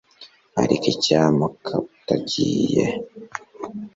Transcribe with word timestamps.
ariko 0.61 0.85
icyampa 0.93 1.45
ukaba 1.53 1.81
utagiye 1.95 2.85